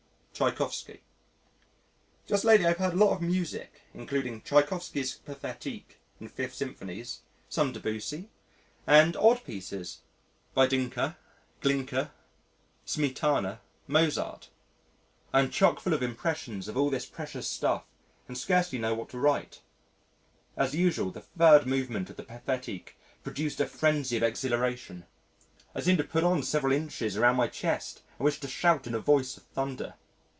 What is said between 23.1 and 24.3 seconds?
produced a frenzy of